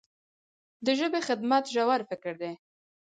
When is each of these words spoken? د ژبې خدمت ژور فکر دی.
د 0.85 0.87
ژبې 0.99 1.19
خدمت 1.27 1.63
ژور 1.73 2.01
فکر 2.09 2.33
دی. 2.41 2.51